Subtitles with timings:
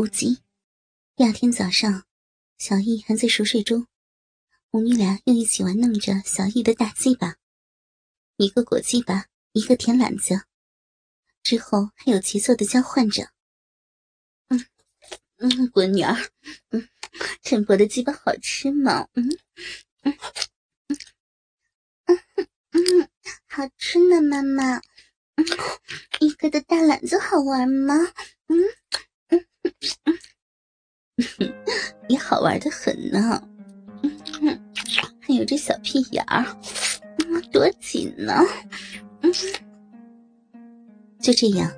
[0.00, 0.38] 五集，
[1.14, 2.06] 第二天早上，
[2.56, 3.86] 小易还在熟睡中，
[4.70, 7.36] 母女俩又一起玩弄着小易的大鸡巴，
[8.38, 10.40] 一个裹鸡巴，一个舔懒子，
[11.42, 13.28] 之后还有节奏的交换着。
[14.48, 14.64] 嗯
[15.36, 16.16] 嗯，闺女儿，
[16.70, 16.88] 嗯，
[17.42, 19.06] 陈伯的鸡巴好吃吗？
[19.12, 19.28] 嗯
[20.04, 20.18] 嗯
[22.06, 23.08] 嗯嗯嗯，
[23.48, 24.78] 好吃呢，妈妈。
[25.34, 25.44] 嗯，
[26.20, 27.94] 一哥的大懒子好玩吗？
[28.46, 28.56] 嗯。
[32.10, 33.40] 也好玩的很呢，
[34.40, 34.58] 哼
[35.20, 36.44] 还有这小屁眼儿，
[37.52, 38.34] 多紧呢。
[41.20, 41.70] 就这样，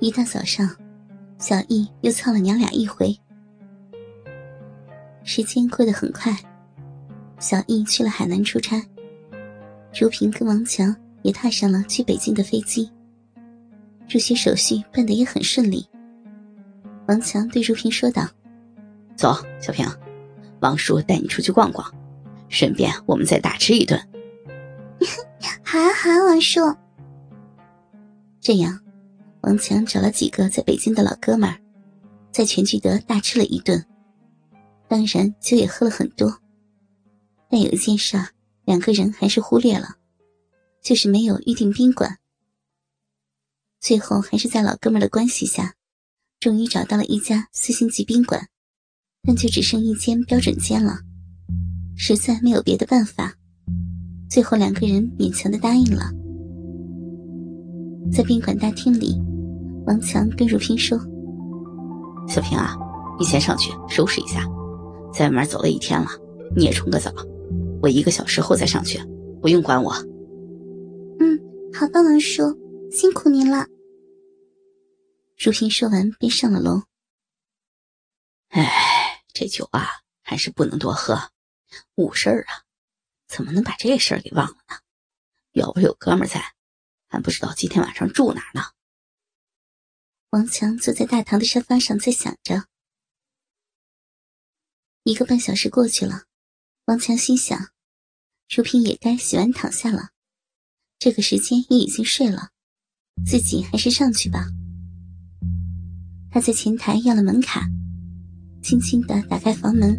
[0.00, 0.68] 一大早上，
[1.38, 3.16] 小易又操了娘俩一回。
[5.22, 6.36] 时间过得很快，
[7.38, 8.82] 小易去了海南出差，
[9.96, 12.90] 如萍跟王强也踏上了去北京的飞机，
[14.10, 15.86] 入学手续办得也很顺利。
[17.06, 18.28] 王强对如萍说道
[19.18, 19.84] ：“走，小平，
[20.60, 21.92] 王叔带你出去逛逛，
[22.48, 24.00] 顺便我们再大吃一顿。
[25.64, 26.60] ”“好啊，好啊，王叔。”
[28.40, 28.80] 这样，
[29.40, 31.52] 王强找了几个在北京的老哥们，
[32.30, 33.84] 在全聚德大吃了一顿，
[34.86, 36.40] 当然酒也喝了很多。
[37.50, 38.16] 但有一件事，
[38.66, 39.96] 两个人还是忽略了，
[40.80, 42.18] 就是没有预定宾馆。
[43.80, 45.74] 最后还是在老哥们的关系下。
[46.38, 48.48] 终于找到了一家四星级宾馆，
[49.28, 51.00] 但就只剩一间标准间了，
[51.94, 53.34] 实在没有别的办法，
[54.26, 56.10] 最后两个人勉强的答应了。
[58.10, 59.20] 在宾馆大厅里，
[59.84, 60.98] 王强跟如萍说
[62.26, 62.74] ：“小平啊，
[63.18, 64.48] 你先上去收拾一下，
[65.12, 66.08] 在外面走了一天了，
[66.56, 67.12] 你也冲个澡，
[67.82, 68.98] 我一个小时后再上去，
[69.42, 69.92] 不用管我。
[71.20, 71.38] ”“嗯，
[71.74, 72.44] 好的，王叔，
[72.90, 73.66] 辛苦您了。”
[75.38, 76.80] 如萍说完，便上了楼。
[78.48, 78.66] 哎，
[79.40, 79.86] 这酒啊，
[80.20, 81.30] 还是不能多喝，
[81.94, 82.66] 误事儿啊！
[83.28, 84.80] 怎么能把这事儿给忘了呢？
[85.52, 86.56] 要不是有哥们在，
[87.06, 88.72] 还不知道今天晚上住哪呢。
[90.30, 92.64] 王强坐在大堂的沙发上，在想着。
[95.04, 96.24] 一个半小时过去了，
[96.86, 97.70] 王强心想，
[98.48, 100.10] 如萍也该洗完躺下了，
[100.98, 102.50] 这个时间也已经睡了，
[103.24, 104.46] 自己还是上去吧。
[106.32, 107.68] 他在前台要了门卡，
[108.68, 109.98] 轻轻的打开房门，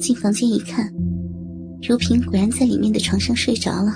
[0.00, 0.90] 进房间一看，
[1.86, 3.92] 如萍果然在里面的床上睡着了。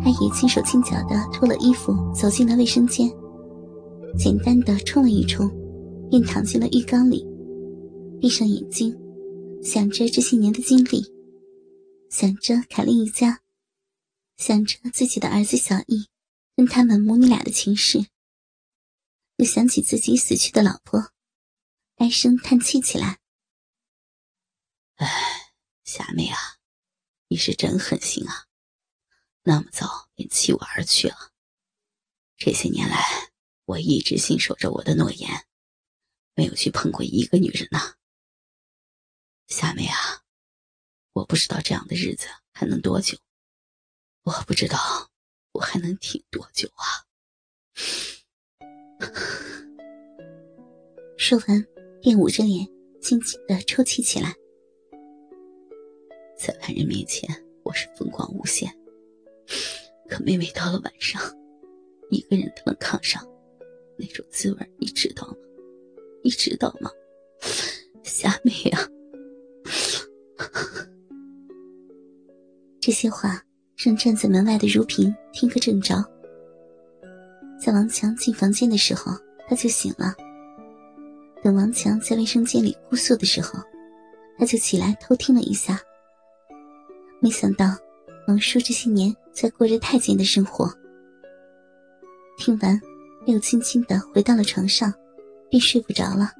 [0.00, 3.10] 他也轻手轻脚的脱了衣服，走进了卫生间，
[4.16, 5.50] 简单的冲了一冲，
[6.08, 7.26] 便躺进了浴缸里，
[8.20, 8.96] 闭上眼睛，
[9.60, 11.04] 想着这些年的经历，
[12.08, 13.40] 想着凯丽一家，
[14.36, 16.06] 想着自己的儿子小易
[16.56, 18.06] 跟他们母女俩的情事。
[19.38, 21.02] 又想起自己死去的老婆，
[21.98, 23.18] 唉声叹气起来。
[24.98, 26.38] 唉，夏妹啊，
[27.26, 28.46] 你是真狠心啊，
[29.42, 31.32] 那么早便弃我而去了。
[32.36, 33.32] 这些年来，
[33.64, 35.48] 我一直信守着我的诺言，
[36.34, 37.96] 没有去碰过一个女人呐。
[39.48, 40.22] 夏妹啊，
[41.14, 43.18] 我不知道这样的日子还能多久，
[44.22, 45.10] 我不知道
[45.50, 47.04] 我还能挺多久啊。
[51.18, 51.66] 说完，
[52.00, 52.66] 便捂着脸，
[53.00, 54.32] 轻轻的抽泣起来。
[56.38, 57.28] 在外人面前，
[57.64, 58.72] 我是风光无限。
[60.08, 61.20] 可每每到了晚上，
[62.10, 63.20] 一个人躺在炕上，
[63.98, 65.34] 那种滋味，你知道吗？
[66.22, 66.90] 你知道吗？
[68.04, 68.80] 夏美啊！
[72.80, 73.42] 这些话
[73.76, 75.96] 让站在门外的如萍听个正着。
[77.60, 79.12] 在王强进房间的时候，
[79.48, 80.14] 他就醒了。
[81.48, 83.58] 等王强在卫生间里哭诉的时候，
[84.38, 85.80] 他就起来偷听了一下。
[87.20, 87.74] 没想到
[88.26, 90.70] 王叔这些年在过着太监的生活。
[92.36, 92.78] 听完，
[93.24, 94.92] 又轻轻的回到了床上，
[95.48, 96.34] 便睡不着了。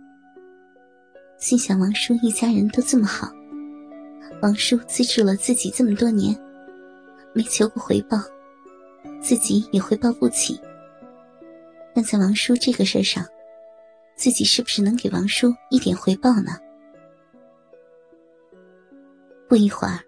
[1.39, 3.33] 心想王叔一家人都这么好，
[4.43, 6.39] 王叔资助了自己这么多年，
[7.33, 8.19] 没求过回报，
[9.23, 10.61] 自己也回报不起。
[11.95, 13.25] 但在王叔这个事上，
[14.19, 16.59] 自己是不是能给王叔一点回报呢？
[19.49, 20.01] 不一会儿，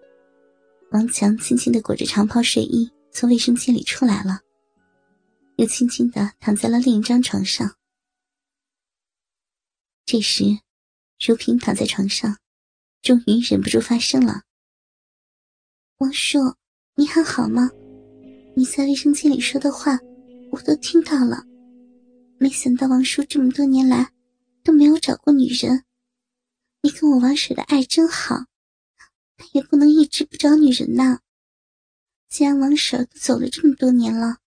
[0.91, 4.41] 王强轻轻的裹着长袍睡衣从卫生间里出来了，
[5.55, 7.73] 又轻轻的躺在了另一张床上。
[10.05, 10.43] 这时，
[11.25, 12.37] 如萍躺在床上，
[13.01, 14.41] 终于忍不住发声了
[15.99, 16.37] ：“王叔，
[16.95, 17.69] 你还好吗？
[18.57, 19.97] 你在卫生间里说的话，
[20.51, 21.45] 我都听到了。
[22.41, 24.11] 没想到王叔这么多年来
[24.63, 25.85] 都没有找过女人，
[26.81, 28.47] 你跟我王婶的爱真好，
[29.37, 31.19] 但也不能一直不找女人呐。
[32.27, 34.39] 既然王婶都走了这么多年了，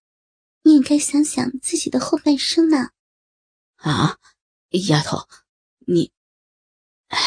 [0.64, 2.90] 你也该想想自己的后半生呢。”
[3.78, 4.18] 啊，
[4.88, 5.28] 丫头。
[5.86, 6.10] 你，
[7.06, 7.18] 哎，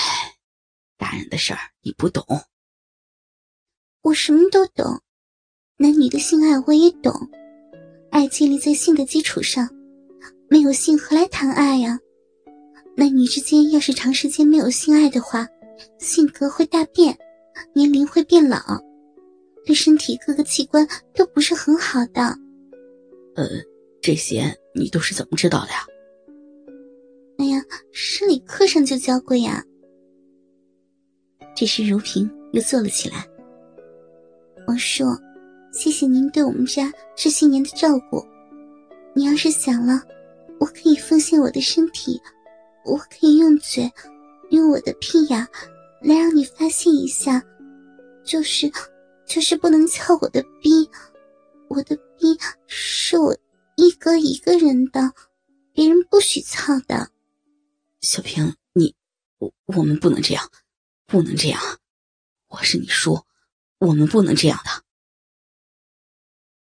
[0.97, 2.25] 大人的事儿你不懂。
[4.01, 5.01] 我什么都懂，
[5.77, 7.13] 男女的性爱我也懂。
[8.11, 9.69] 爱建立在性的基础上，
[10.49, 11.99] 没有性何来谈爱呀？
[12.95, 15.47] 男女之间要是长时间没有性爱的话，
[15.99, 17.17] 性格会大变，
[17.73, 18.57] 年龄会变老，
[19.65, 22.21] 对身体各个器官都不是很好的。
[23.35, 23.45] 呃，
[24.01, 25.85] 这些你都是怎么知道的呀？
[27.37, 27.61] 哎呀，
[27.91, 29.63] 生理课上就教过呀。
[31.55, 33.27] 这时，如萍又坐了起来。
[34.67, 35.05] 王叔，
[35.71, 38.25] 谢谢您对我们家这些年的照顾。
[39.13, 40.01] 你要是想了，
[40.59, 42.21] 我可以奉献我的身体，
[42.85, 43.91] 我可以用嘴，
[44.49, 45.39] 用我的屁眼
[46.01, 47.43] 来让你发泄一下。
[48.23, 48.71] 就是，
[49.25, 50.89] 就是不能撬我的逼。
[51.69, 53.37] 我的逼是我
[53.75, 55.13] 一哥一个人的，
[55.73, 57.11] 别人不许操的。
[58.01, 58.95] 小平，你
[59.37, 60.49] 我我们不能这样，
[61.05, 61.61] 不能这样！
[62.47, 63.25] 我是你叔，
[63.79, 64.83] 我们不能这样的。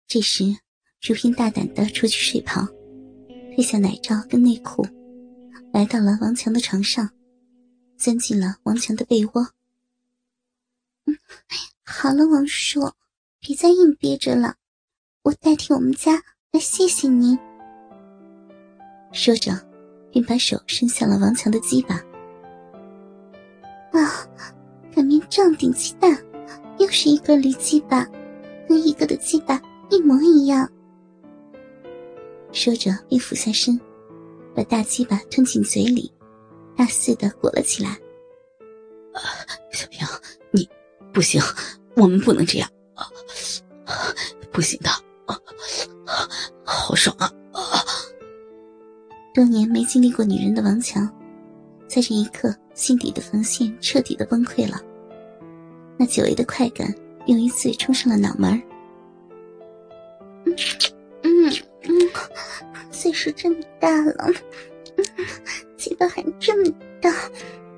[0.07, 0.45] 这时，
[1.03, 2.67] 如萍大胆的除去睡袍，
[3.55, 4.85] 褪下奶罩跟内裤，
[5.73, 7.09] 来到了王强的床上，
[7.97, 9.49] 钻进了王强的被窝。
[11.07, 11.17] 嗯，
[11.85, 12.91] 好了，王叔，
[13.39, 14.57] 别再硬憋着了，
[15.23, 16.21] 我代替我们家
[16.51, 17.39] 来谢谢您。
[19.13, 19.53] 说着。
[20.11, 21.97] 便把手伸向了王强的鸡巴。
[23.91, 24.25] 啊，
[24.95, 26.17] 擀面杖顶鸡蛋，
[26.79, 28.09] 又是一个驴鸡巴，
[28.69, 29.61] 跟一个的鸡巴
[29.91, 30.71] 一模一样。
[32.55, 33.79] 说着，便俯下身，
[34.55, 36.11] 把大鸡巴吞进嘴里，
[36.77, 37.99] 大肆的裹了起来。
[39.73, 40.07] 小平，
[40.53, 40.69] 你
[41.13, 41.43] 不行，
[41.97, 42.71] 我们不能这样，
[44.53, 44.89] 不行的，
[46.65, 47.31] 好爽啊！
[49.35, 51.05] 多年没经历过女人的王强，
[51.89, 54.81] 在这一刻，心底的防线彻底的崩溃了。
[55.99, 56.95] 那久违的快感
[57.27, 58.53] 又一次冲上了脑门
[60.45, 60.94] 嗯嗯嗯，
[63.05, 64.33] 岁数这么大了，
[64.97, 65.05] 嗯
[65.77, 66.73] 鸡巴还这么
[67.03, 67.13] 大，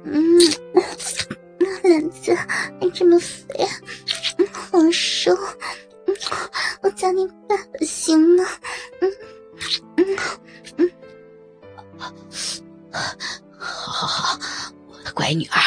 [0.04, 0.38] 嗯，
[1.58, 3.66] 那篮子还这么肥，
[4.38, 5.34] 嗯、好瘦、
[6.06, 6.14] 嗯，
[6.80, 8.44] 我叫你爸爸行吗？
[9.00, 9.12] 嗯
[9.96, 10.16] 嗯
[10.76, 10.90] 嗯。
[11.98, 12.12] 好
[13.58, 14.38] 好好，
[14.86, 15.58] 我的乖女儿。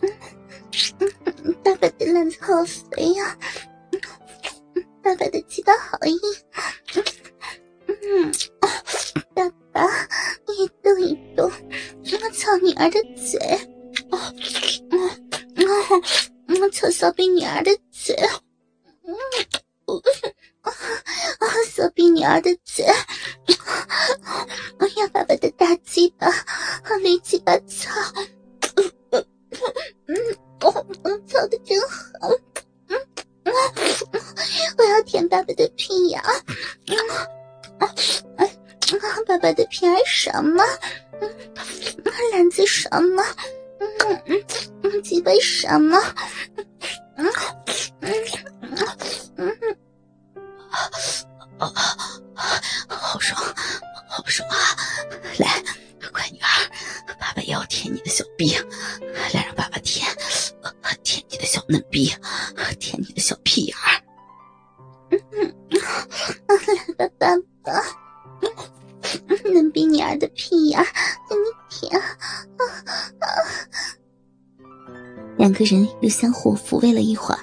[0.00, 0.08] 嗯
[1.64, 3.36] 爸爸的篮子好肥呀，
[5.02, 6.16] 爸爸的鸡巴好硬。
[8.06, 8.32] 嗯，
[9.34, 10.08] 爸爸，
[10.46, 13.38] 你也动一动，我操女儿的嘴。
[14.10, 14.20] 嗯
[14.90, 15.10] 嗯
[15.56, 18.14] 嗯，我操小兵女儿的嘴。
[19.04, 19.14] 嗯，
[20.62, 20.72] 啊，
[21.70, 22.84] 小兵女儿的嘴。
[24.78, 26.30] 我要爸爸的大鸡巴
[26.82, 27.90] 和驴鸡巴操，
[29.12, 29.24] 嗯，
[30.60, 32.28] 我我操的真好，
[32.88, 33.00] 嗯，
[34.78, 36.20] 我要舔爸爸的屁眼，
[36.86, 36.96] 嗯，
[37.78, 37.88] 啊，
[39.26, 40.62] 爸爸的屁眼什么？
[41.20, 41.34] 嗯，
[42.32, 43.22] 篮子什么？
[43.80, 44.44] 嗯嗯
[44.82, 45.98] 嗯，鸡巴什么？
[47.16, 47.32] 嗯
[48.00, 48.12] 嗯
[48.60, 48.76] 嗯
[49.36, 49.76] 嗯，
[51.58, 51.72] 啊，
[52.88, 53.40] 好爽！
[54.08, 54.56] 好爽啊！
[55.38, 55.62] 来，
[56.12, 56.46] 乖女儿，
[57.20, 58.54] 爸爸也要舔你的小臂，
[59.32, 60.06] 来让爸爸舔，
[61.02, 62.12] 舔你的小嫩逼，
[62.78, 64.00] 舔你的小屁眼儿。
[66.98, 67.36] 来吧，爸爸，
[69.52, 70.82] 能比你儿的屁眼
[71.28, 72.00] 给你舔。
[75.36, 77.40] 两个人又相互抚慰了一会儿，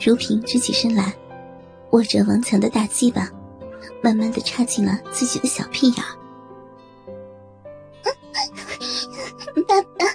[0.00, 1.14] 如萍直起身来，
[1.90, 3.30] 握着王强的大鸡巴。
[4.02, 6.04] 慢慢的插进了自己的小屁眼。
[9.66, 10.06] 爸爸，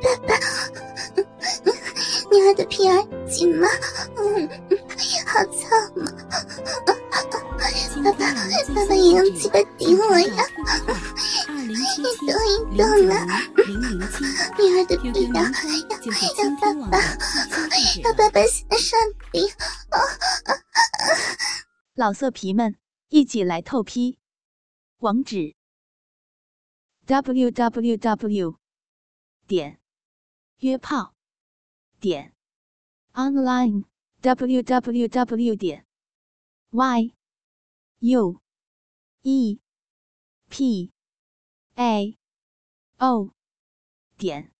[0.00, 0.34] 爸爸，
[2.30, 3.66] 你儿的屁眼紧吗？
[4.16, 4.48] 嗯，
[5.26, 5.66] 好操
[5.96, 6.12] 吗？
[8.02, 8.32] 爸爸，
[8.74, 10.44] 爸爸也用鸡巴顶我呀！
[11.66, 11.74] 你
[12.26, 13.12] 动一动了。
[14.56, 16.94] 女儿的逼要要爸爸，
[18.02, 18.98] 要爸爸先上
[19.32, 19.36] 顶。
[21.94, 22.76] 老色皮们，
[23.08, 24.18] 一起来透批！
[24.98, 25.56] 网址
[27.06, 28.56] ：w w w
[29.46, 29.80] 点
[30.58, 31.14] 约炮
[32.00, 32.34] 点
[33.14, 33.84] online
[34.20, 35.86] w w w 点
[36.70, 37.14] y
[38.00, 38.40] u
[39.24, 39.58] e.
[40.48, 40.92] P.
[41.76, 42.16] A.
[43.00, 43.32] O.
[44.16, 44.52] 点。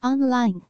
[0.00, 0.69] Online。